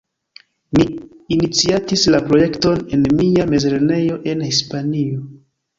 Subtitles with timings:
[0.77, 0.85] Mi
[1.35, 5.27] iniciatis la projekton en mia mezlernejo en Hispanio.